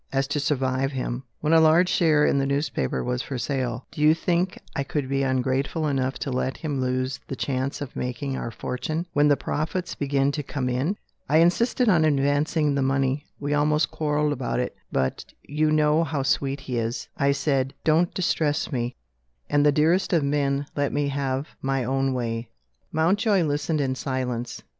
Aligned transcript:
as 0.11 0.25
to 0.25 0.39
survive 0.39 0.91
him. 0.93 1.21
When 1.41 1.53
a 1.53 1.61
large 1.61 1.87
share 1.87 2.25
in 2.25 2.39
the 2.39 2.45
newspaper 2.47 3.03
was 3.03 3.21
for 3.21 3.37
sale, 3.37 3.85
do 3.91 4.01
you 4.01 4.15
think 4.15 4.57
I 4.75 4.83
could 4.83 5.07
be 5.07 5.21
ungrateful 5.21 5.85
enough 5.87 6.17
to 6.21 6.31
let 6.31 6.57
him 6.57 6.81
lose 6.81 7.19
the 7.27 7.35
chance 7.35 7.81
of 7.81 7.95
making 7.95 8.35
our 8.35 8.49
fortune, 8.49 9.05
when 9.13 9.27
the 9.27 9.37
profits 9.37 9.93
begin 9.93 10.31
to 10.31 10.41
come 10.41 10.69
in? 10.69 10.97
I 11.29 11.37
insisted 11.37 11.87
on 11.87 12.03
advancing 12.03 12.73
the 12.73 12.81
money 12.81 13.27
we 13.39 13.53
almost 13.53 13.91
quarrelled 13.91 14.31
about 14.33 14.59
it 14.59 14.75
but, 14.91 15.23
you 15.43 15.71
know 15.71 16.03
how 16.03 16.23
sweet 16.23 16.61
he 16.61 16.79
is. 16.79 17.07
I 17.15 17.31
said: 17.31 17.75
'Don't 17.83 18.11
distress 18.15 18.71
me'; 18.71 18.95
and 19.51 19.63
the 19.63 19.71
dearest 19.71 20.13
of 20.13 20.23
men 20.23 20.65
let 20.75 20.91
me 20.91 21.09
have 21.09 21.47
my 21.61 21.83
own 21.83 22.15
way." 22.15 22.49
Mountjoy 22.91 23.43
listened 23.43 23.79
in 23.79 23.93
silence. 23.93 24.63